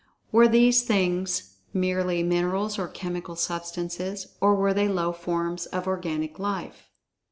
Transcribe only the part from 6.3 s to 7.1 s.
life?